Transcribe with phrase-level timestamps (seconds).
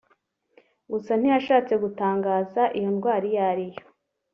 [0.91, 3.81] gusa ntiyashatse gutangaza iyo ndwara iyo ari yo